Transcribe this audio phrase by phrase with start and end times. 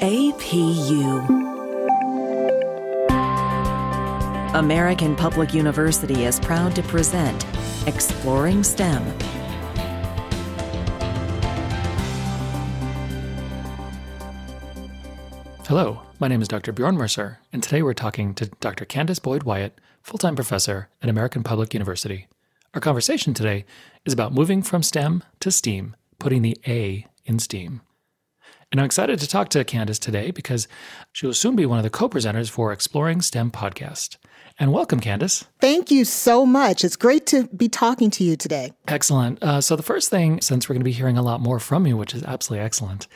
[0.00, 1.26] APU.
[4.54, 7.44] American Public University is proud to present
[7.88, 9.02] Exploring STEM.
[15.66, 16.70] Hello, my name is Dr.
[16.70, 18.84] Bjorn Mercer, and today we're talking to Dr.
[18.84, 22.28] Candace Boyd Wyatt, full time professor at American Public University.
[22.72, 23.64] Our conversation today
[24.04, 27.80] is about moving from STEM to STEAM, putting the A in STEAM.
[28.70, 30.68] And I'm excited to talk to Candace today because
[31.12, 34.18] she will soon be one of the co presenters for Exploring STEM podcast.
[34.60, 35.44] And welcome, Candace.
[35.60, 36.84] Thank you so much.
[36.84, 38.72] It's great to be talking to you today.
[38.88, 39.40] Excellent.
[39.40, 41.86] Uh, so, the first thing, since we're going to be hearing a lot more from
[41.86, 43.06] you, which is absolutely excellent,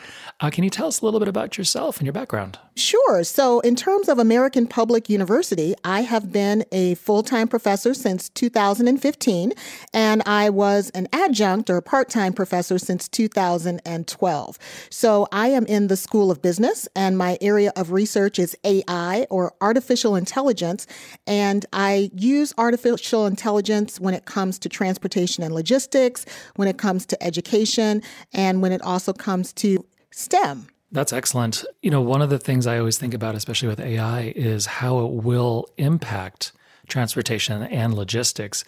[0.40, 2.58] uh, can you tell us a little bit about yourself and your background?
[2.76, 3.24] Sure.
[3.24, 8.28] So, in terms of American Public University, I have been a full time professor since
[8.28, 9.52] 2015,
[9.92, 14.58] and I was an adjunct or part time professor since 2012.
[14.90, 19.26] So, I am in the School of Business, and my area of research is AI
[19.28, 20.86] or artificial intelligence.
[21.26, 21.31] And
[21.72, 27.22] I use artificial intelligence when it comes to transportation and logistics, when it comes to
[27.22, 28.02] education,
[28.32, 30.68] and when it also comes to STEM.
[30.90, 31.64] That's excellent.
[31.80, 34.98] You know, one of the things I always think about, especially with AI, is how
[35.06, 36.52] it will impact
[36.86, 38.64] transportation and logistics.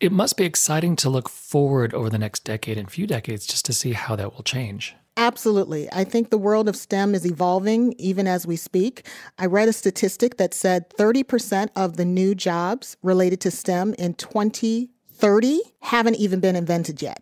[0.00, 3.66] It must be exciting to look forward over the next decade and few decades just
[3.66, 4.94] to see how that will change.
[5.18, 5.88] Absolutely.
[5.92, 9.04] I think the world of STEM is evolving even as we speak.
[9.36, 14.14] I read a statistic that said 30% of the new jobs related to STEM in
[14.14, 17.20] 2030 haven't even been invented yet.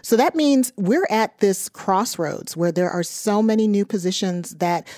[0.00, 4.88] So that means we're at this crossroads where there are so many new positions that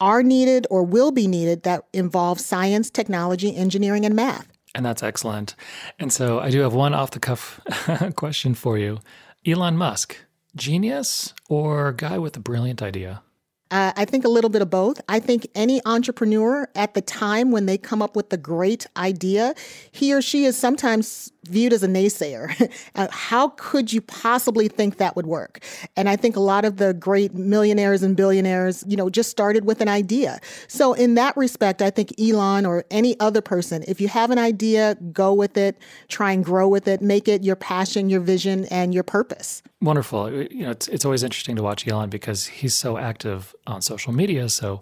[0.00, 4.46] are needed or will be needed that involve science, technology, engineering, and math.
[4.76, 5.56] And that's excellent.
[5.98, 7.60] And so I do have one off the cuff
[8.14, 9.00] question for you.
[9.44, 10.16] Elon Musk,
[10.56, 13.22] genius or guy with a brilliant idea?
[13.70, 15.00] Uh, I think a little bit of both.
[15.08, 19.54] I think any entrepreneur at the time when they come up with the great idea,
[19.90, 22.70] he or she is sometimes viewed as a naysayer.
[22.94, 25.60] uh, how could you possibly think that would work?
[25.96, 29.64] And I think a lot of the great millionaires and billionaires, you know, just started
[29.64, 30.40] with an idea.
[30.68, 34.38] So in that respect, I think Elon or any other person, if you have an
[34.38, 35.76] idea, go with it,
[36.08, 39.62] try and grow with it, make it your passion, your vision, and your purpose.
[39.80, 40.32] Wonderful.
[40.32, 44.12] You know, it's, it's always interesting to watch Elon because he's so active on social
[44.12, 44.48] media.
[44.48, 44.80] So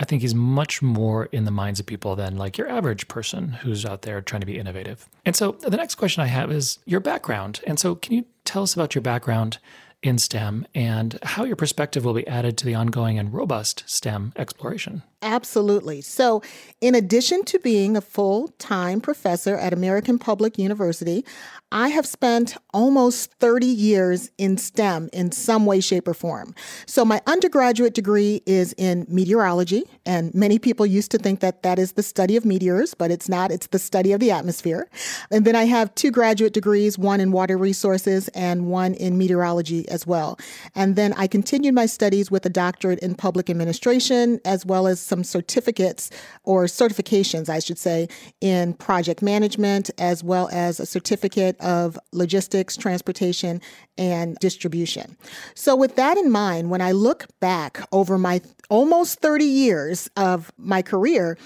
[0.00, 3.48] I think he's much more in the minds of people than like your average person
[3.48, 5.08] who's out there trying to be innovative.
[5.24, 7.60] And so the next question I have is your background.
[7.66, 9.58] And so can you tell us about your background
[10.02, 14.32] in STEM and how your perspective will be added to the ongoing and robust STEM
[14.36, 15.02] exploration?
[15.20, 16.00] Absolutely.
[16.00, 16.42] So,
[16.80, 21.24] in addition to being a full time professor at American Public University,
[21.72, 26.54] I have spent almost 30 years in STEM in some way, shape, or form.
[26.86, 31.80] So, my undergraduate degree is in meteorology, and many people used to think that that
[31.80, 34.88] is the study of meteors, but it's not, it's the study of the atmosphere.
[35.32, 39.88] And then I have two graduate degrees, one in water resources and one in meteorology
[39.88, 40.38] as well.
[40.76, 45.07] And then I continued my studies with a doctorate in public administration, as well as
[45.08, 46.10] some certificates
[46.44, 48.08] or certifications, I should say,
[48.40, 53.60] in project management, as well as a certificate of logistics, transportation,
[53.96, 55.16] and distribution.
[55.54, 60.52] So, with that in mind, when I look back over my almost 30 years of
[60.58, 61.36] my career,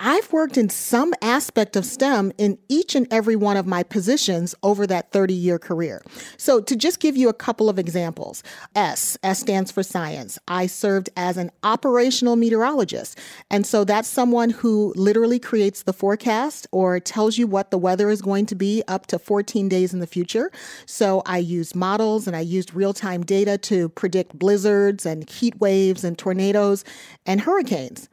[0.00, 4.54] I've worked in some aspect of STEM in each and every one of my positions
[4.62, 6.02] over that 30 year career.
[6.36, 8.44] So, to just give you a couple of examples
[8.76, 10.38] S, S stands for science.
[10.46, 13.18] I served as an operational meteorologist.
[13.50, 18.08] And so, that's someone who literally creates the forecast or tells you what the weather
[18.08, 20.52] is going to be up to 14 days in the future.
[20.86, 25.58] So, I used models and I used real time data to predict blizzards and heat
[25.58, 26.84] waves and tornadoes
[27.26, 28.08] and hurricanes.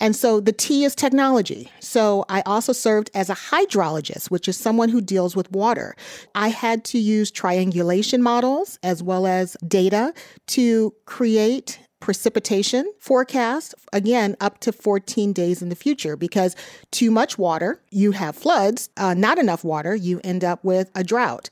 [0.00, 1.23] And so the T is technology.
[1.80, 5.96] So I also served as a hydrologist, which is someone who deals with water.
[6.34, 10.12] I had to use triangulation models as well as data
[10.48, 16.54] to create precipitation forecast again up to 14 days in the future because
[16.90, 21.02] too much water you have floods uh, not enough water you end up with a
[21.02, 21.48] drought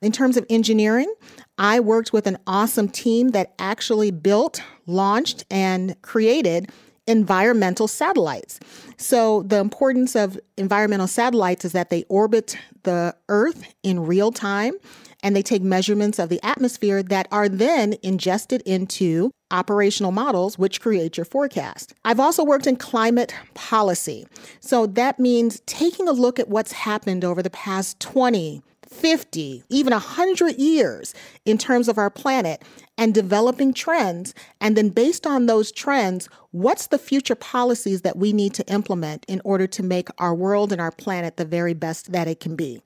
[0.00, 1.12] in terms of engineering
[1.58, 6.70] i worked with an awesome team that actually built launched and created
[7.08, 8.60] environmental satellites.
[8.98, 14.74] So, the importance of environmental satellites is that they orbit the Earth in real time
[15.22, 20.80] and they take measurements of the atmosphere that are then ingested into operational models, which
[20.80, 21.92] create your forecast.
[22.04, 24.26] I've also worked in climate policy.
[24.60, 29.92] So, that means taking a look at what's happened over the past 20, 50, even
[29.92, 31.14] 100 years
[31.44, 32.62] in terms of our planet
[32.98, 34.34] and developing trends.
[34.60, 39.24] And then based on those trends, what's the future policies that we need to implement
[39.28, 42.56] in order to make our world and our planet the very best that it can
[42.56, 42.82] be?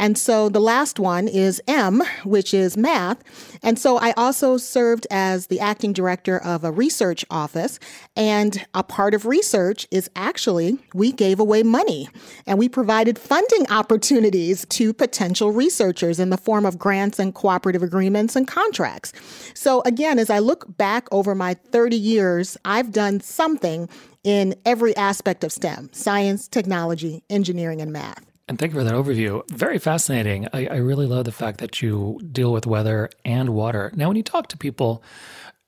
[0.00, 3.22] And so the last one is M, which is math.
[3.62, 7.78] And so I also served as the acting director of a research office.
[8.16, 12.08] And a part of research is actually we gave away money
[12.46, 17.82] and we provided funding opportunities to potential researchers in the form of grants and cooperative
[17.82, 19.12] agreements and contracts.
[19.54, 23.88] So again, as I look back over my 30 years, I've done something
[24.24, 28.24] in every aspect of STEM science, technology, engineering, and math.
[28.48, 29.48] And thank you for that overview.
[29.50, 30.48] Very fascinating.
[30.52, 33.92] I, I, really love the fact that you deal with weather and water.
[33.94, 35.02] Now, when you talk to people,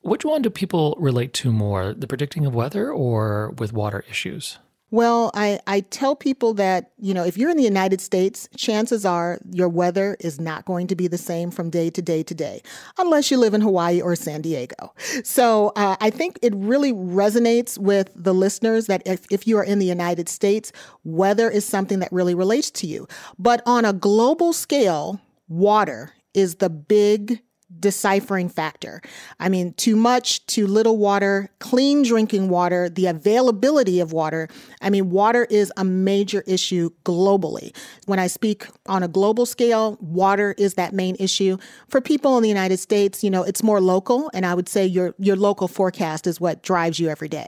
[0.03, 4.59] which one do people relate to more, the predicting of weather or with water issues?
[4.94, 9.05] Well, I, I tell people that, you know, if you're in the United States, chances
[9.05, 12.32] are your weather is not going to be the same from day to day to
[12.32, 12.62] day,
[12.96, 14.94] unless you live in Hawaii or San Diego.
[15.25, 19.64] So uh, I think it really resonates with the listeners that if, if you are
[19.64, 20.70] in the United States,
[21.02, 23.08] weather is something that really relates to you.
[23.37, 27.40] But on a global scale, water is the big
[27.81, 29.00] deciphering factor.
[29.41, 34.49] I mean, too much, too little water, clean drinking water, the availability of water.
[34.81, 37.75] I mean, water is a major issue globally.
[38.06, 41.59] When I speak on a global scale, water is that main issue.
[41.88, 44.87] For people in the United States, you know, it's more local, and I would say
[44.87, 47.47] your your local forecast is what drives you every day.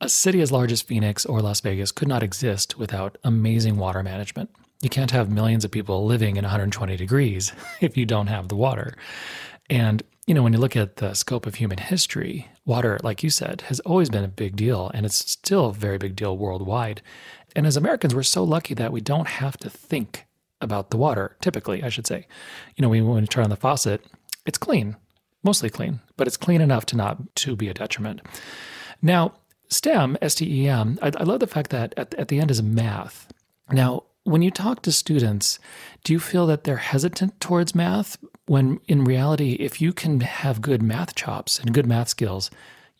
[0.00, 4.02] A city as large as Phoenix or Las Vegas could not exist without amazing water
[4.02, 4.50] management.
[4.82, 8.56] You can't have millions of people living in 120 degrees if you don't have the
[8.56, 8.94] water.
[9.68, 13.30] And, you know, when you look at the scope of human history, water, like you
[13.30, 17.02] said, has always been a big deal, and it's still a very big deal worldwide.
[17.54, 20.26] And as Americans, we're so lucky that we don't have to think
[20.60, 22.26] about the water, typically, I should say.
[22.76, 24.04] You know, when we turn on the faucet,
[24.44, 24.96] it's clean,
[25.42, 28.20] mostly clean, but it's clean enough to not to be a detriment.
[29.02, 29.34] Now,
[29.68, 33.32] STEM, S-T-E-M, I, I love the fact that at, at the end is math.
[33.70, 35.58] Now, when you talk to students,
[36.04, 40.60] do you feel that they're hesitant towards math when in reality, if you can have
[40.60, 42.50] good math chops and good math skills,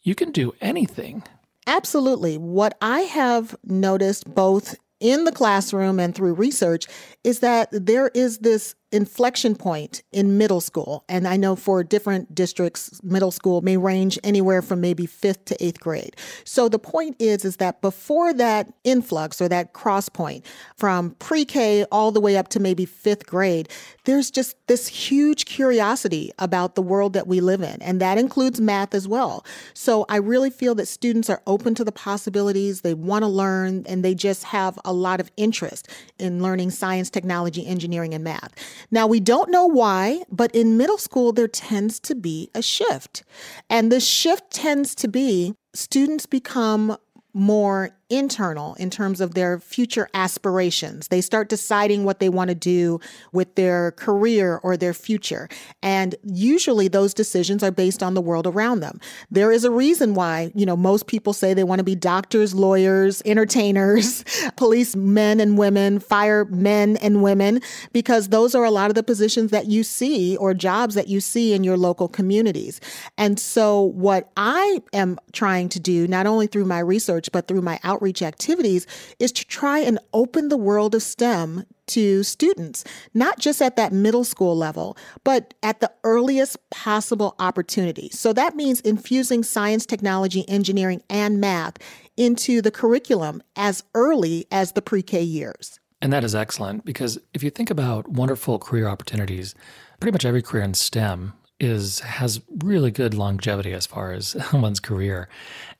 [0.02, 1.22] you can do anything.
[1.66, 2.38] Absolutely.
[2.38, 6.86] What I have noticed both in the classroom and through research
[7.24, 11.04] is that there is this inflection point in middle school.
[11.08, 15.64] And I know for different districts, middle school may range anywhere from maybe fifth to
[15.64, 16.16] eighth grade.
[16.44, 20.46] So the point is, is that before that influx or that cross point
[20.76, 23.68] from pre-K all the way up to maybe fifth grade,
[24.04, 27.82] there's just this huge curiosity about the world that we live in.
[27.82, 29.44] And that includes math as well.
[29.74, 32.82] So I really feel that students are open to the possibilities.
[32.82, 37.10] They want to learn and they just have a lot of interest in learning science,
[37.10, 38.54] technology, engineering, and math.
[38.90, 43.22] Now, we don't know why, but in middle school, there tends to be a shift.
[43.68, 46.96] And the shift tends to be students become
[47.32, 51.08] more internal in terms of their future aspirations.
[51.08, 53.00] They start deciding what they want to do
[53.32, 55.48] with their career or their future.
[55.82, 59.00] And usually those decisions are based on the world around them.
[59.30, 62.54] There is a reason why, you know, most people say they want to be doctors,
[62.54, 64.24] lawyers, entertainers,
[64.56, 67.60] police men and women, firemen and women,
[67.92, 71.20] because those are a lot of the positions that you see or jobs that you
[71.20, 72.80] see in your local communities.
[73.18, 77.62] And so what I am trying to do, not only through my research, but through
[77.62, 78.86] my out outreach activities
[79.18, 82.84] is to try and open the world of STEM to students,
[83.14, 88.10] not just at that middle school level, but at the earliest possible opportunity.
[88.10, 91.78] So that means infusing science, technology, engineering, and math
[92.16, 95.80] into the curriculum as early as the pre K years.
[96.02, 99.54] And that is excellent because if you think about wonderful career opportunities,
[100.00, 104.80] pretty much every career in STEM is has really good longevity as far as one's
[104.80, 105.28] career.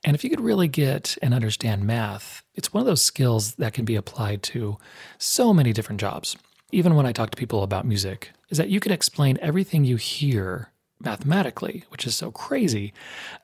[0.07, 3.75] And if you could really get and understand math, it's one of those skills that
[3.75, 4.79] can be applied to
[5.19, 6.37] so many different jobs.
[6.71, 9.97] Even when I talk to people about music, is that you can explain everything you
[9.97, 10.71] hear
[11.01, 12.93] mathematically, which is so crazy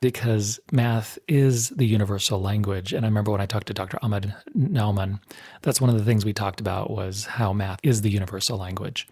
[0.01, 2.93] because math is the universal language.
[2.93, 3.99] And I remember when I talked to Dr.
[4.01, 5.19] Ahmed Nauman,
[5.61, 9.07] that's one of the things we talked about was how math is the universal language.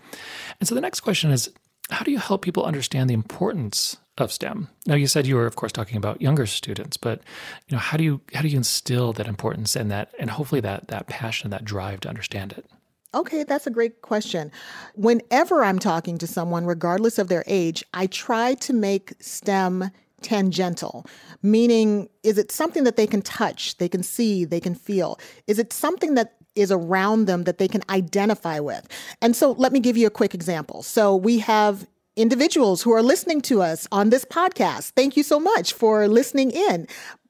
[0.59, 1.51] And so the next question is
[1.89, 4.67] how do you help people understand the importance of STEM?
[4.85, 7.21] Now, you said you were, of course, talking about younger students, but
[7.67, 10.61] you know, how do you how do you instill that importance and that and hopefully
[10.61, 12.65] that that passion, and that drive to understand it?
[13.13, 14.51] Okay, that's a great question.
[14.95, 19.91] Whenever I'm talking to someone, regardless of their age, I try to make STEM
[20.21, 21.05] tangential,
[21.41, 25.19] meaning is it something that they can touch, they can see, they can feel?
[25.47, 28.87] Is it something that is around them that they can identify with.
[29.21, 30.83] And so let me give you a quick example.
[30.83, 34.91] So we have individuals who are listening to us on this podcast.
[34.91, 36.87] Thank you so much for listening in.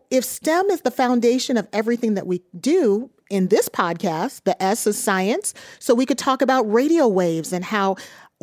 [0.09, 4.85] If STEM is the foundation of everything that we do, in this podcast, the S
[4.85, 5.53] is science.
[5.79, 7.95] So we could talk about radio waves and how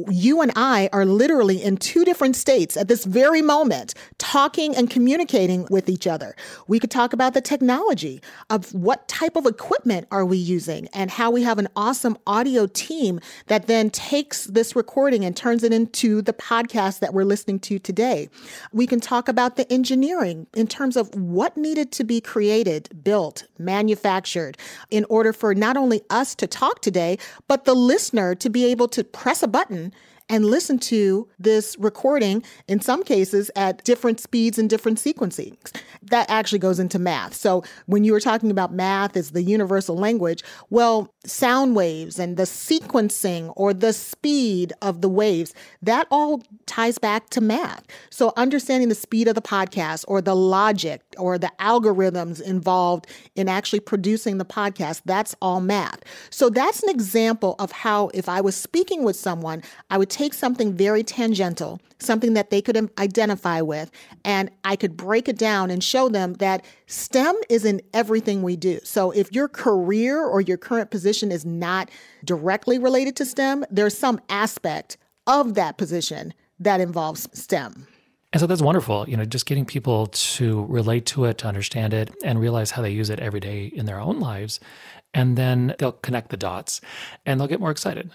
[0.08, 4.88] you and I are literally in two different states at this very moment, talking and
[4.88, 6.36] communicating with each other.
[6.66, 11.10] We could talk about the technology of what type of equipment are we using and
[11.10, 15.72] how we have an awesome audio team that then takes this recording and turns it
[15.72, 18.28] into the podcast that we're listening to today.
[18.72, 23.44] We can talk about the engineering in terms of what needed to be created, built,
[23.58, 24.56] manufactured
[24.90, 28.88] in order for not only us to talk today, but the listener to be able
[28.88, 29.87] to press a button
[30.28, 35.56] and listen to this recording, in some cases, at different speeds and different sequencing.
[36.02, 37.34] That actually goes into math.
[37.34, 42.36] So when you were talking about math as the universal language, well, sound waves and
[42.36, 47.84] the sequencing or the speed of the waves, that all ties back to math.
[48.10, 53.48] So understanding the speed of the podcast or the logic or the algorithms involved in
[53.48, 56.00] actually producing the podcast, that's all math.
[56.30, 60.34] So that's an example of how if I was speaking with someone, I would take
[60.34, 63.88] something very tangential, something that they could identify with,
[64.24, 68.56] and I could break it down and show them that STEM is in everything we
[68.56, 68.80] do.
[68.82, 71.88] So if your career or your current position is not
[72.24, 74.96] directly related to STEM, there's some aspect
[75.28, 77.86] of that position that involves STEM.
[78.32, 81.94] And so that's wonderful, you know, just getting people to relate to it, to understand
[81.94, 84.58] it, and realize how they use it every day in their own lives.
[85.14, 86.80] And then they'll connect the dots
[87.24, 88.10] and they'll get more excited.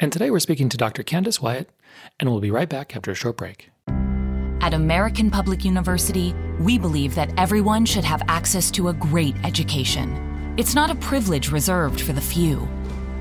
[0.00, 1.02] And today we're speaking to Dr.
[1.02, 1.70] Candace Wyatt,
[2.18, 3.70] and we'll be right back after a short break.
[4.60, 10.54] At American Public University, we believe that everyone should have access to a great education.
[10.56, 12.68] It's not a privilege reserved for the few.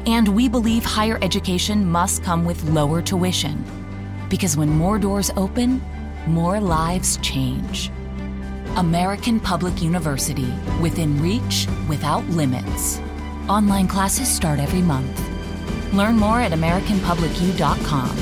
[0.06, 3.64] And we believe higher education must come with lower tuition.
[4.30, 5.82] Because when more doors open,
[6.28, 7.92] more lives change.
[8.76, 10.52] American Public University,
[10.82, 13.00] within reach, without limits.
[13.50, 15.41] Online classes start every month.
[15.94, 18.18] Learn more at AmericanPublicU.com.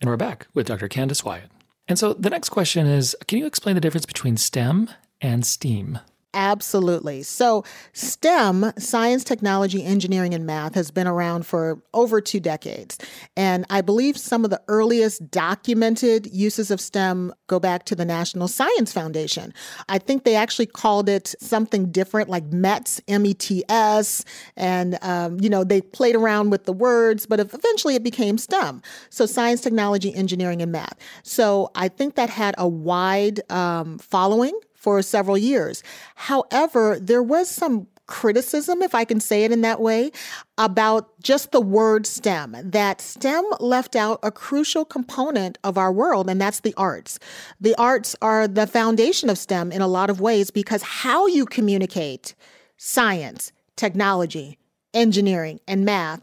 [0.00, 0.88] And we're back with Dr.
[0.88, 1.50] Candace Wyatt.
[1.86, 4.90] And so the next question is Can you explain the difference between STEM
[5.20, 6.00] and STEAM?
[6.34, 7.22] Absolutely.
[7.22, 7.62] So,
[7.92, 12.98] STEM, science, technology, engineering, and math, has been around for over two decades.
[13.36, 18.06] And I believe some of the earliest documented uses of STEM go back to the
[18.06, 19.52] National Science Foundation.
[19.90, 24.24] I think they actually called it something different, like METS, M E T S.
[24.56, 28.80] And, um, you know, they played around with the words, but eventually it became STEM.
[29.10, 30.96] So, science, technology, engineering, and math.
[31.24, 35.84] So, I think that had a wide um, following for several years.
[36.16, 40.10] However, there was some criticism, if I can say it in that way,
[40.58, 46.28] about just the word STEM, that STEM left out a crucial component of our world,
[46.28, 47.20] and that's the arts.
[47.60, 51.46] The arts are the foundation of STEM in a lot of ways because how you
[51.46, 52.34] communicate
[52.76, 54.58] science, technology,
[54.92, 56.22] engineering, and math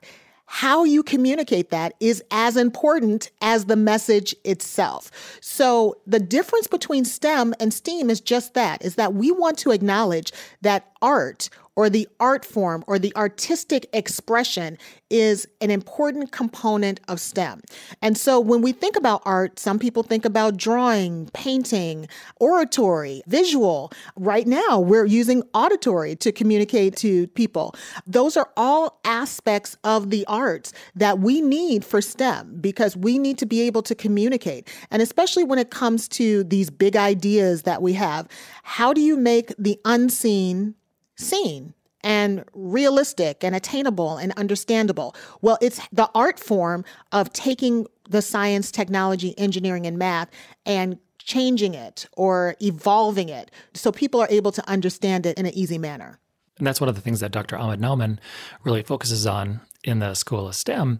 [0.52, 5.12] how you communicate that is as important as the message itself.
[5.42, 9.70] So the difference between STEM and STEAM is just that, is that we want to
[9.70, 14.78] acknowledge that art or the art form or the artistic expression
[15.10, 17.62] is an important component of STEM.
[18.02, 23.94] And so when we think about art, some people think about drawing, painting, oratory, visual.
[24.18, 27.74] Right now, we're using auditory to communicate to people.
[28.06, 33.38] Those are all aspects of the arts that we need for STEM because we need
[33.38, 34.68] to be able to communicate.
[34.92, 38.28] And especially when it comes to these big ideas that we have,
[38.64, 40.76] how do you make the unseen
[41.20, 45.16] seen and realistic and attainable and understandable.
[45.42, 50.30] Well, it's the art form of taking the science, technology, engineering, and math
[50.66, 55.54] and changing it or evolving it so people are able to understand it in an
[55.54, 56.20] easy manner.
[56.58, 57.58] And that's one of the things that Dr.
[57.58, 58.18] Ahmed Nauman
[58.64, 61.00] really focuses on in the School of STEM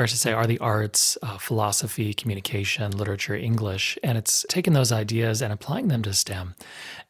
[0.00, 4.90] or to say, are the arts, uh, philosophy, communication, literature, English, and it's taking those
[4.90, 6.54] ideas and applying them to STEM.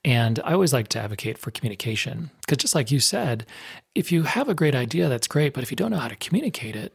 [0.05, 3.47] And I always like to advocate for communication because, just like you said,
[3.95, 6.17] if you have a great idea, that's great, but if you don't know how to
[6.17, 6.95] communicate it,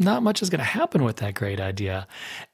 [0.00, 2.06] Not much is going to happen with that great idea.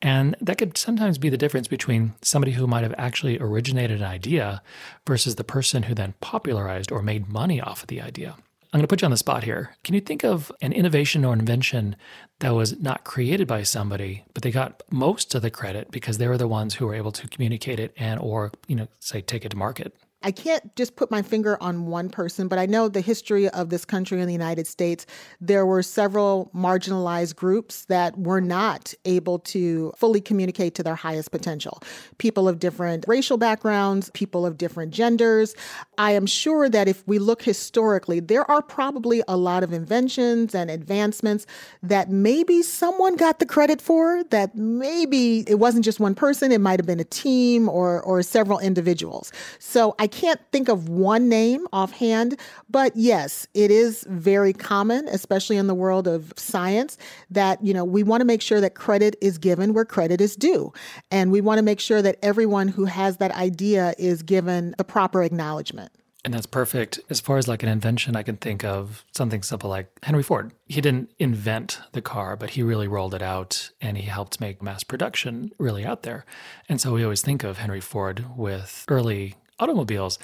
[0.02, 4.06] And that could sometimes be the difference between somebody who might have actually originated an
[4.06, 4.62] idea
[5.06, 8.36] versus the person who then popularized or made money off of the idea.
[8.72, 9.76] I'm going to put you on the spot here.
[9.84, 11.96] Can you think of an innovation or invention
[12.40, 16.28] that was not created by somebody, but they got most of the credit because they
[16.28, 19.44] were the ones who were able to communicate it and or, you know, say take
[19.44, 19.94] it to market?
[20.22, 23.68] I can't just put my finger on one person, but I know the history of
[23.68, 25.06] this country in the United States.
[25.40, 31.30] There were several marginalized groups that were not able to fully communicate to their highest
[31.30, 31.82] potential.
[32.18, 35.54] People of different racial backgrounds, people of different genders.
[35.98, 40.54] I am sure that if we look historically, there are probably a lot of inventions
[40.54, 41.46] and advancements
[41.82, 46.60] that maybe someone got the credit for, that maybe it wasn't just one person, it
[46.60, 49.30] might have been a team or, or several individuals.
[49.58, 55.58] So I can't think of one name offhand, but yes, it is very common, especially
[55.58, 56.96] in the world of science,
[57.30, 60.34] that, you know, we want to make sure that credit is given where credit is
[60.34, 60.72] due.
[61.10, 64.84] And we want to make sure that everyone who has that idea is given the
[64.84, 65.92] proper acknowledgement.
[66.24, 66.98] And that's perfect.
[67.10, 70.52] As far as like an invention, I can think of something simple like Henry Ford.
[70.66, 74.62] He didn't invent the car, but he really rolled it out and he helped make
[74.62, 76.24] mass production really out there.
[76.68, 80.18] And so we always think of Henry Ford with early automobiles.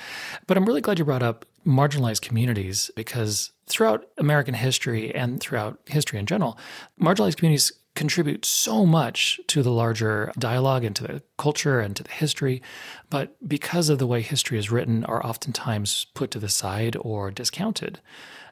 [0.47, 5.79] But I'm really glad you brought up marginalized communities because throughout American history and throughout
[5.87, 6.59] history in general,
[7.01, 12.03] marginalized communities contribute so much to the larger dialogue and to the culture and to
[12.03, 12.63] the history,
[13.11, 17.31] but because of the way history is written, are oftentimes put to the side or
[17.31, 18.01] discounted.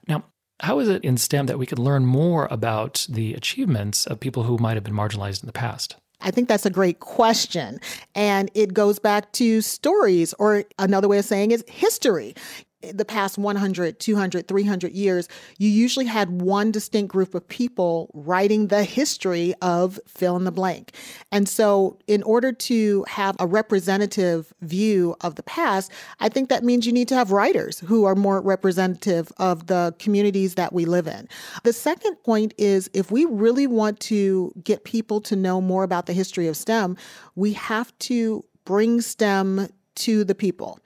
[0.07, 0.25] Now,
[0.61, 4.43] how is it in STEM that we could learn more about the achievements of people
[4.43, 5.97] who might have been marginalized in the past?
[6.23, 7.81] I think that's a great question.
[8.15, 12.35] And it goes back to stories, or another way of saying is history
[12.83, 18.69] the past 100, 200, 300 years, you usually had one distinct group of people writing
[18.69, 20.93] the history of fill in the blank.
[21.31, 26.65] And so, in order to have a representative view of the past, I think that
[26.65, 30.85] means you need to have writers who are more representative of the communities that we
[30.85, 31.29] live in.
[31.65, 36.07] The second point is if we really want to get people to know more about
[36.07, 36.97] the history of STEM,
[37.35, 40.79] we have to bring STEM to the people.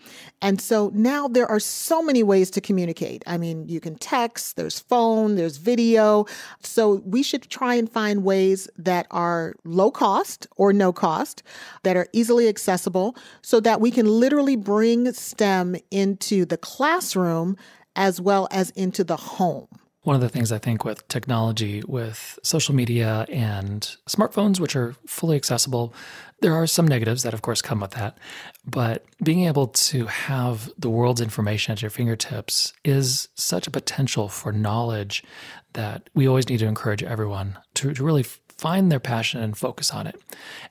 [0.43, 3.23] And so now there are so many ways to communicate.
[3.27, 6.27] I mean, you can text, there's phone, there's video.
[6.61, 11.43] So we should try and find ways that are low cost or no cost,
[11.83, 17.57] that are easily accessible, so that we can literally bring STEM into the classroom
[17.97, 19.69] as well as into the home.
[20.05, 24.95] One of the things I think with technology, with social media and smartphones, which are
[25.07, 25.95] fully accessible,
[26.40, 28.19] there are some negatives that, of course, come with that.
[28.67, 34.29] But being able to have the world's information at your fingertips is such a potential
[34.29, 35.25] for knowledge
[35.73, 39.90] that we always need to encourage everyone to, to really find their passion and focus
[39.90, 40.21] on it.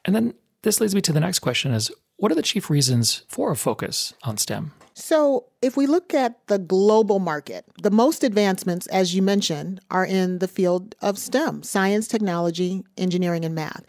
[0.06, 3.24] And then this leads me to the next question is what are the chief reasons
[3.28, 4.74] for a focus on STEM?
[4.96, 10.06] So, if we look at the global market, the most advancements, as you mentioned, are
[10.06, 13.84] in the field of STEM science, technology, engineering, and math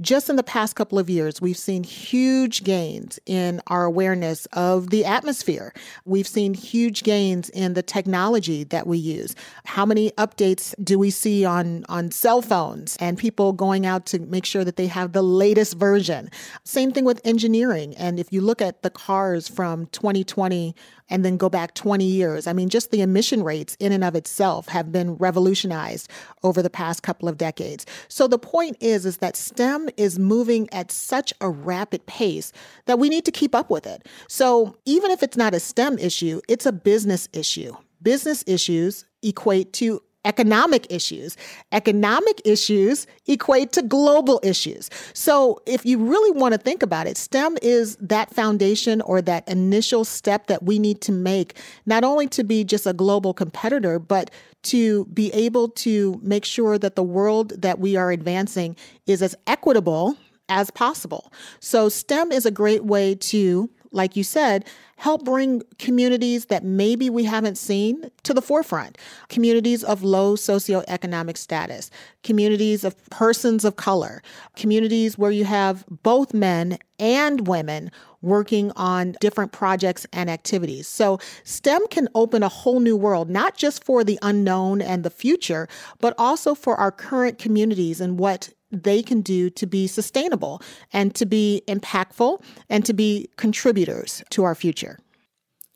[0.00, 4.90] just in the past couple of years, we've seen huge gains in our awareness of
[4.90, 5.72] the atmosphere.
[6.04, 9.34] We've seen huge gains in the technology that we use.
[9.64, 14.18] How many updates do we see on, on cell phones and people going out to
[14.18, 16.30] make sure that they have the latest version?
[16.64, 17.94] Same thing with engineering.
[17.96, 20.74] And if you look at the cars from 2020
[21.08, 22.46] and then go back 20 years.
[22.46, 26.10] I mean, just the emission rates in and of itself have been revolutionized
[26.42, 27.86] over the past couple of decades.
[28.08, 32.52] So the point is is that STEM is moving at such a rapid pace
[32.86, 34.06] that we need to keep up with it.
[34.28, 37.74] So even if it's not a STEM issue, it's a business issue.
[38.02, 41.36] Business issues equate to economic issues.
[41.72, 44.90] Economic issues equate to global issues.
[45.14, 49.48] So, if you really want to think about it, STEM is that foundation or that
[49.48, 53.98] initial step that we need to make, not only to be just a global competitor,
[53.98, 54.30] but
[54.70, 58.76] to be able to make sure that the world that we are advancing
[59.06, 60.16] is as equitable
[60.48, 61.32] as possible.
[61.60, 64.64] So, STEM is a great way to like you said,
[64.96, 68.98] help bring communities that maybe we haven't seen to the forefront.
[69.28, 71.90] Communities of low socioeconomic status,
[72.22, 74.22] communities of persons of color,
[74.54, 77.90] communities where you have both men and women
[78.26, 80.86] working on different projects and activities.
[80.86, 85.10] So STEM can open a whole new world, not just for the unknown and the
[85.10, 85.68] future,
[86.00, 90.60] but also for our current communities and what they can do to be sustainable
[90.92, 94.98] and to be impactful and to be contributors to our future.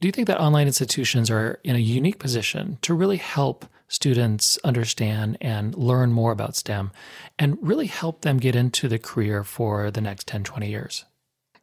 [0.00, 4.58] Do you think that online institutions are in a unique position to really help students
[4.64, 6.90] understand and learn more about STEM
[7.38, 11.04] and really help them get into the career for the next 10, 20 years?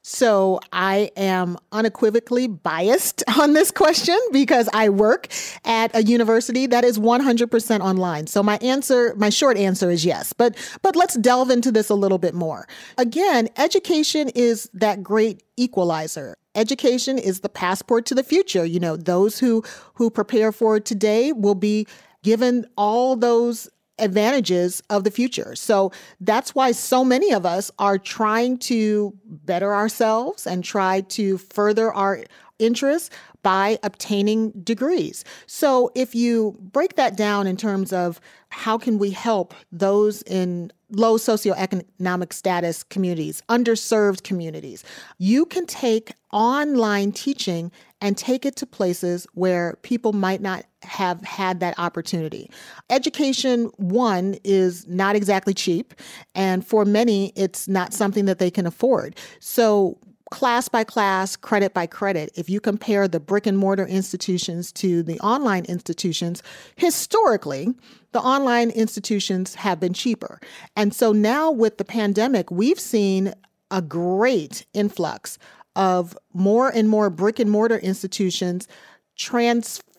[0.10, 5.28] So I am unequivocally biased on this question because I work
[5.65, 8.28] at a university that is 100% online.
[8.28, 10.32] So my answer, my short answer is yes.
[10.32, 12.70] But but let's delve into this a little bit more.
[12.98, 16.38] Again, education is that great equalizer.
[16.56, 18.63] Education is the passport to the future.
[18.63, 19.62] You know, those who
[19.96, 21.86] who prepare for today will be
[22.24, 25.55] given all those advantages of the future.
[25.55, 31.38] So that's why so many of us are trying to better ourselves and try to
[31.38, 32.23] further our
[32.60, 33.10] interests
[33.43, 35.23] by obtaining degrees.
[35.45, 40.71] So if you break that down in terms of how can we help those in
[40.89, 44.83] low socioeconomic status communities, underserved communities,
[45.17, 51.21] you can take online teaching and take it to places where people might not have
[51.21, 52.50] had that opportunity.
[52.89, 55.93] Education, one, is not exactly cheap,
[56.34, 59.15] and for many, it's not something that they can afford.
[59.39, 60.00] So,
[60.32, 65.04] class by class, credit by credit, if you compare the brick and mortar institutions to
[65.04, 66.43] the online institutions,
[66.76, 67.69] historically,
[68.12, 70.39] the online institutions have been cheaper.
[70.76, 73.34] And so now with the pandemic, we've seen
[73.71, 75.38] a great influx
[75.76, 78.67] of more and more brick and mortar institutions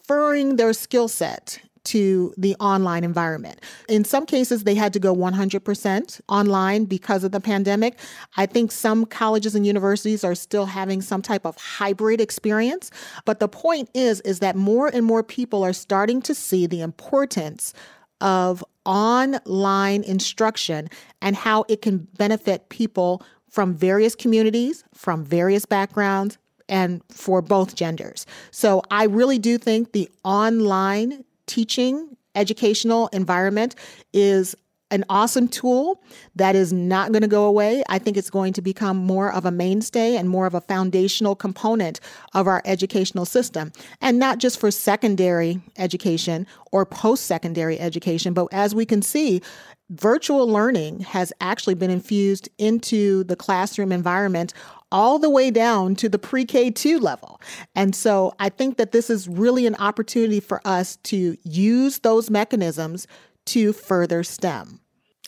[0.08, 3.60] transferring their skill set to the online environment.
[3.88, 7.98] In some cases, they had to go 100% online because of the pandemic.
[8.36, 12.90] I think some colleges and universities are still having some type of hybrid experience.
[13.24, 16.80] But the point is, is that more and more people are starting to see the
[16.80, 17.72] importance
[18.20, 20.88] of online instruction
[21.22, 27.74] and how it can benefit people from various communities, from various backgrounds, and for both
[27.74, 28.26] genders.
[28.50, 33.74] So I really do think the online teaching educational environment
[34.12, 34.54] is
[34.90, 36.02] an awesome tool
[36.34, 37.82] that is not going to go away.
[37.88, 41.36] I think it's going to become more of a mainstay and more of a foundational
[41.36, 42.00] component
[42.34, 43.72] of our educational system.
[44.00, 49.42] And not just for secondary education or post secondary education, but as we can see,
[49.90, 54.52] virtual learning has actually been infused into the classroom environment
[54.90, 57.40] all the way down to the pre K 2 level.
[57.74, 62.30] And so I think that this is really an opportunity for us to use those
[62.30, 63.06] mechanisms
[63.46, 64.80] to further STEM.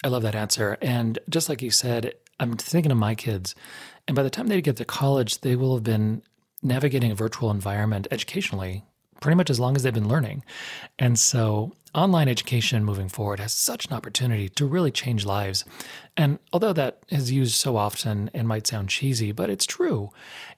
[0.04, 0.78] I love that answer.
[0.80, 3.54] And just like you said, I'm thinking of my kids,
[4.08, 6.22] and by the time they get to college, they will have been
[6.62, 8.84] navigating a virtual environment educationally
[9.20, 10.42] pretty much as long as they've been learning.
[10.98, 15.64] And so online education moving forward has such an opportunity to really change lives.
[16.16, 20.10] And although that is used so often and might sound cheesy, but it's true.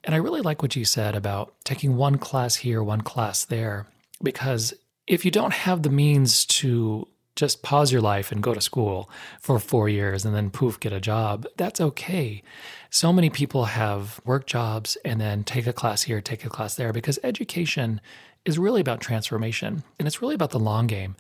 [0.04, 3.86] And I really like what you said about taking one class here, one class there,
[4.22, 4.74] because
[5.06, 9.08] if you don't have the means to just pause your life and go to school
[9.40, 12.42] for four years and then poof, get a job, that's okay.
[12.90, 16.74] So many people have work jobs and then take a class here, take a class
[16.74, 18.00] there because education
[18.44, 21.16] is really about transformation and it's really about the long game.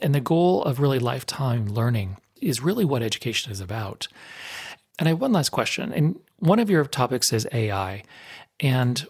[0.00, 4.08] And the goal of really lifetime learning is really what education is about.
[4.98, 5.92] And I have one last question.
[5.92, 8.02] And one of your topics is AI.
[8.60, 9.06] And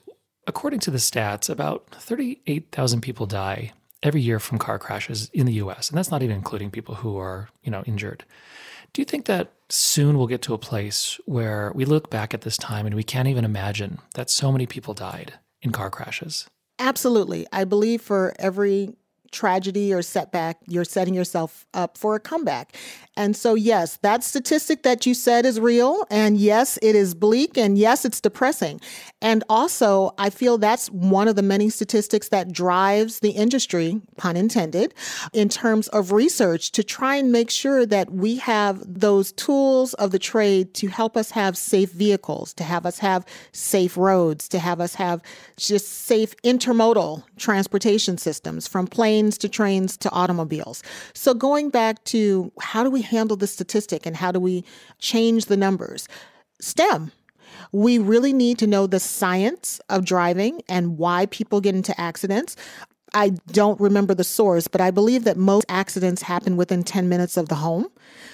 [0.47, 5.55] according to the stats, about 38,000 people die every year from car crashes in the
[5.55, 5.89] US.
[5.89, 8.25] And that's not even including people who are, you know, injured.
[8.93, 12.43] Do you think that soon we'll get to a place where we look back at
[12.43, 16.47] this time and we can't even imagine that so many people died in car crashes?
[16.79, 17.47] Absolutely.
[17.53, 18.95] I believe for every
[19.31, 22.77] tragedy or setback, you're setting yourself up for a comeback.
[23.17, 26.05] And so, yes, that statistic that you said is real.
[26.11, 27.57] And yes, it is bleak.
[27.57, 28.81] And yes, it's depressing.
[29.23, 34.37] And also, I feel that's one of the many statistics that drives the industry, pun
[34.37, 34.93] intended,
[35.33, 40.11] in terms of research to try and make sure that we have those tools of
[40.11, 44.59] the trade to help us have safe vehicles, to have us have safe roads, to
[44.59, 45.23] have us have
[45.57, 50.83] just safe intermodal transportation systems from planes to trains to automobiles.
[51.15, 54.65] So, going back to how do we handle the statistic and how do we
[54.99, 56.09] change the numbers?
[56.61, 57.13] STEM.
[57.73, 62.57] We really need to know the science of driving and why people get into accidents.
[63.15, 67.37] I don't remember the source, but I believe that most accidents happen within 10 minutes
[67.37, 67.89] of the home.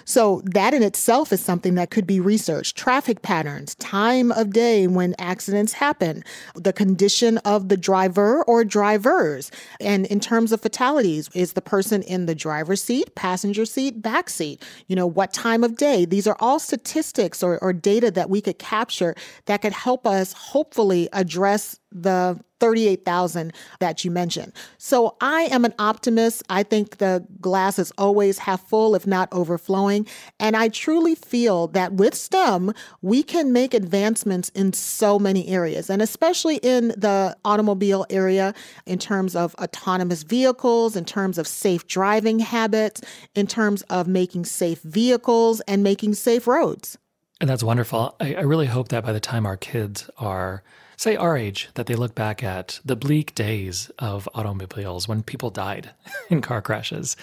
[0.05, 2.77] So that in itself is something that could be researched.
[2.77, 9.51] Traffic patterns, time of day when accidents happen, the condition of the driver or drivers.
[9.81, 14.29] And in terms of fatalities, is the person in the driver's seat, passenger seat, back
[14.29, 14.63] seat?
[14.89, 16.05] You know, what time of day?
[16.05, 19.15] These are all statistics or, or data that we could capture
[19.47, 24.53] that could help us hopefully address the 38,000 that you mentioned.
[24.79, 26.45] So I am an optimist.
[26.49, 30.07] I think the glass is always half full, if not overflowing.
[30.39, 35.91] And I truly feel that with STEM, we can make advancements in so many areas,
[35.91, 38.55] and especially in the automobile area
[38.87, 43.01] in terms of autonomous vehicles, in terms of safe driving habits,
[43.35, 46.97] in terms of making safe vehicles and making safe roads.
[47.41, 48.15] And that's wonderful.
[48.21, 50.63] I, I really hope that by the time our kids are
[51.03, 55.51] say our age, that they look back at the bleak days of automobiles when people
[55.51, 55.91] died
[56.31, 57.17] in car crashes.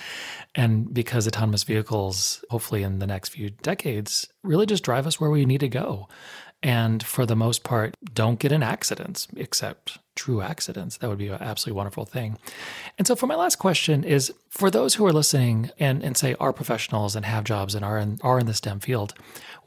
[0.53, 5.29] And because autonomous vehicles, hopefully in the next few decades, really just drive us where
[5.29, 6.09] we need to go.
[6.61, 10.97] And for the most part, don't get in accidents, except true accidents.
[10.97, 12.37] That would be an absolutely wonderful thing.
[12.97, 16.35] And so, for my last question is for those who are listening and, and say
[16.37, 19.13] are professionals and have jobs and are in, are in the STEM field,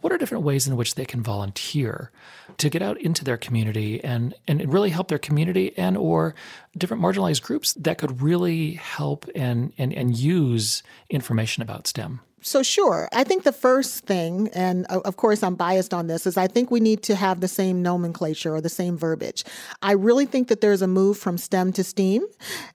[0.03, 2.11] what are different ways in which they can volunteer
[2.59, 6.35] to get out into their community and, and really help their community and or
[6.77, 12.21] different marginalized groups that could really help and, and, and use information about STEM?
[12.45, 13.09] So, sure.
[13.13, 16.73] I think the first thing, and of course I'm biased on this, is I think
[16.73, 19.45] we need to have the same nomenclature or the same verbiage.
[19.81, 22.27] I really think that there's a move from STEM to STEAM.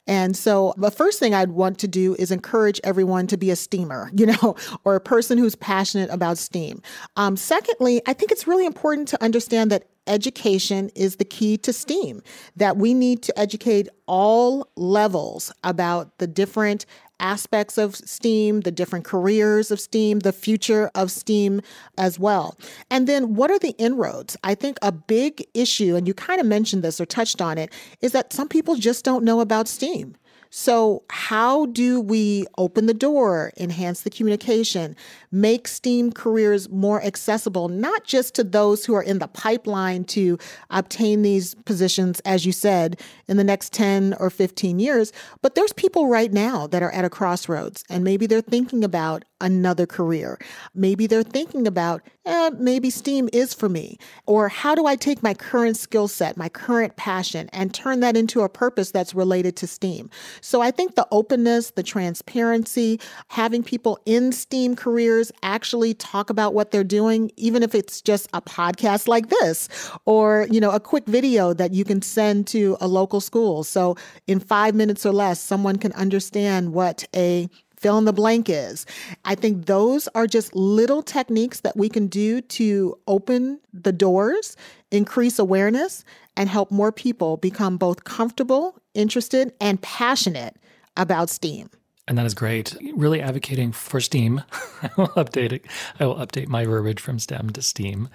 [0.08, 3.58] And so, the first thing I'd want to do is encourage everyone to be a
[3.58, 6.82] STEAMer, you know, or a person who's passionate about STEAM.
[7.18, 11.74] Um, secondly, I think it's really important to understand that education is the key to
[11.74, 12.22] STEAM,
[12.56, 16.86] that we need to educate all levels about the different
[17.20, 21.62] aspects of STEAM, the different careers of STEAM, the future of STEAM
[21.98, 22.58] as well.
[22.92, 24.38] And then what are the inroads?
[24.44, 27.74] I think a big issue, and you kind of mentioned this or touched on it,
[28.02, 30.16] is that some people just don't know about STEAM.
[30.50, 34.96] So, how do we open the door, enhance the communication,
[35.32, 40.38] make STEAM careers more accessible, not just to those who are in the pipeline to
[40.70, 45.74] obtain these positions, as you said, in the next 10 or 15 years, but there's
[45.74, 50.40] people right now that are at a crossroads and maybe they're thinking about another career.
[50.74, 53.98] Maybe they're thinking about, eh, maybe STEAM is for me.
[54.26, 58.18] Or how do I take my current skill set, my current passion, and turn that
[58.18, 60.10] into a purpose that's related to STEAM?
[60.42, 66.54] So I think the openness, the transparency, having people in STEAM careers actually talk about
[66.54, 69.70] what they're doing, even if it's just a podcast like this
[70.06, 73.64] or, you know, a quick video that you can send to a local school.
[73.64, 73.96] So
[74.26, 78.86] in five minutes or less, someone can understand what a fill in the blank is.
[79.24, 84.58] I think those are just little techniques that we can do to open the doors,
[84.92, 86.04] increase awareness,
[86.36, 90.58] and help more people become both comfortable, interested, and passionate
[90.96, 91.70] about STEAM.
[92.08, 92.76] And that is great.
[92.96, 94.42] Really advocating for STEAM.
[94.82, 95.66] I will update it.
[96.00, 98.08] I will update my verbiage from STEM to STEAM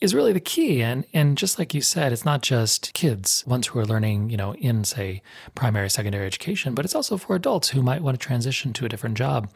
[0.00, 0.80] is really the key.
[0.82, 4.36] And and just like you said, it's not just kids, ones who are learning, you
[4.36, 5.22] know, in say
[5.56, 8.88] primary, secondary education, but it's also for adults who might want to transition to a
[8.88, 9.50] different job.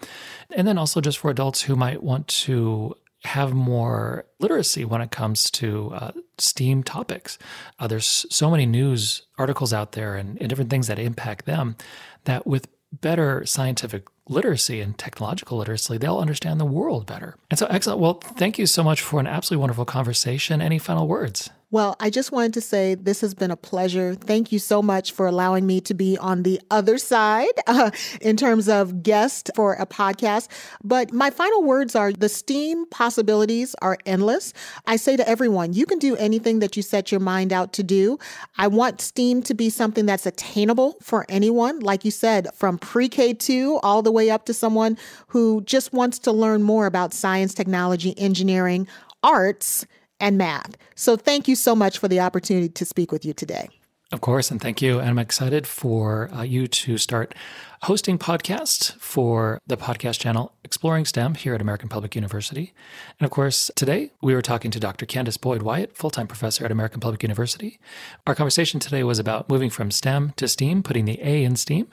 [0.50, 5.10] And then also just for adults who might want to have more literacy when it
[5.10, 7.38] comes to uh, STEAM topics.
[7.78, 11.76] Uh, there's so many news articles out there and, and different things that impact them
[12.24, 12.68] that with
[13.00, 17.36] better scientific literacy and technological literacy, they'll understand the world better.
[17.50, 18.00] And so, excellent.
[18.00, 20.60] Well, thank you so much for an absolutely wonderful conversation.
[20.60, 21.50] Any final words?
[21.72, 24.14] Well, I just wanted to say this has been a pleasure.
[24.14, 28.36] Thank you so much for allowing me to be on the other side uh, in
[28.36, 30.46] terms of guest for a podcast.
[30.84, 34.52] But my final words are the STEAM possibilities are endless.
[34.86, 37.82] I say to everyone, you can do anything that you set your mind out to
[37.82, 38.20] do.
[38.56, 43.08] I want STEAM to be something that's attainable for anyone, like you said, from pre
[43.08, 44.96] K 2 all the way up to someone
[45.28, 48.86] who just wants to learn more about science, technology, engineering,
[49.24, 49.84] arts
[50.20, 50.76] and math.
[50.94, 53.68] So thank you so much for the opportunity to speak with you today.
[54.12, 55.00] Of course, and thank you.
[55.00, 57.34] And I'm excited for uh, you to start
[57.82, 62.72] hosting podcasts for the podcast channel Exploring STEM here at American Public University.
[63.18, 65.06] And of course, today we were talking to Dr.
[65.06, 67.80] Candace Boyd Wyatt, full time professor at American Public University.
[68.28, 71.88] Our conversation today was about moving from STEM to STEAM, putting the A in STEAM.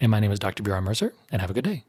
[0.00, 0.62] And my name is Dr.
[0.62, 1.84] Bjorn Mercer, and have a good day.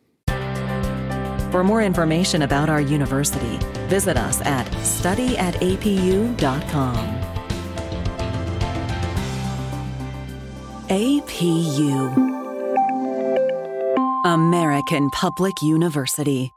[1.51, 7.21] For more information about our university, visit us at studyatapu.com.
[10.89, 12.35] APU
[14.25, 16.54] American Public University.